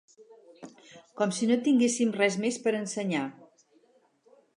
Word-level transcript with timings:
Com 1.19 1.33
si 1.39 1.49
no 1.51 1.57
tinguessin 1.67 2.13
res 2.15 2.39
més 2.45 2.57
per 2.63 2.73
ensenyar. 2.79 3.21